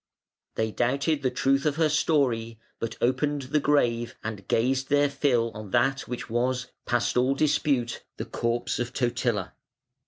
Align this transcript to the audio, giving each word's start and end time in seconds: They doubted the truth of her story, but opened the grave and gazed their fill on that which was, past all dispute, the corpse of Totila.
They 0.55 0.71
doubted 0.71 1.21
the 1.21 1.29
truth 1.29 1.63
of 1.63 1.75
her 1.75 1.87
story, 1.87 2.59
but 2.79 2.97
opened 3.01 3.43
the 3.43 3.59
grave 3.59 4.15
and 4.23 4.47
gazed 4.47 4.89
their 4.89 5.11
fill 5.11 5.51
on 5.53 5.69
that 5.69 6.07
which 6.07 6.27
was, 6.27 6.71
past 6.87 7.17
all 7.17 7.35
dispute, 7.35 8.03
the 8.17 8.25
corpse 8.25 8.79
of 8.79 8.93
Totila. 8.93 9.53